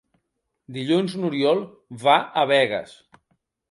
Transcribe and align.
Dilluns 0.77 1.15
n'Oriol 1.21 1.63
va 2.07 2.19
a 2.45 2.49
Begues. 2.57 3.01